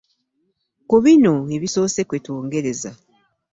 Ku 0.89 0.97
bino 1.03 1.35
ebisoose 1.55 2.01
kwe 2.09 2.17
twongereza. 2.25 2.91